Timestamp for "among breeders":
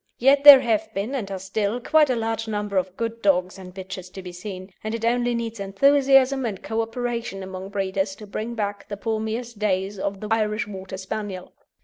7.43-8.15